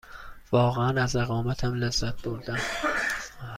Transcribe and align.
واقعاً 0.51 1.01
از 1.03 1.15
اقامتم 1.15 1.73
لذت 1.73 2.21
بردم. 2.21 2.57